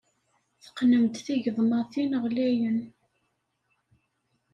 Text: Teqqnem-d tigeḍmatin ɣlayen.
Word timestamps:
Teqqnem-d 0.63 1.15
tigeḍmatin 1.25 2.11
ɣlayen. 2.23 2.79